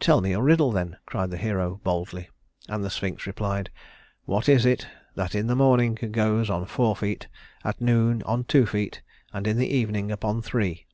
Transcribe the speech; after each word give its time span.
"Tell 0.00 0.20
me 0.20 0.32
your 0.32 0.42
riddle 0.42 0.70
then," 0.70 0.98
cried 1.06 1.30
the 1.30 1.38
hero, 1.38 1.80
boldly; 1.82 2.28
and 2.68 2.84
the 2.84 2.90
Sphinx 2.90 3.26
replied: 3.26 3.70
"What 4.26 4.46
is 4.46 4.66
it 4.66 4.86
that 5.14 5.34
in 5.34 5.46
the 5.46 5.56
morning 5.56 5.94
goes 5.94 6.50
on 6.50 6.66
four 6.66 6.94
feet, 6.94 7.26
at 7.64 7.80
noon 7.80 8.22
on 8.24 8.44
two 8.44 8.66
feet, 8.66 9.00
and 9.32 9.46
in 9.46 9.56
the 9.56 9.74
evening 9.74 10.12
upon 10.12 10.42
three?" 10.42 10.84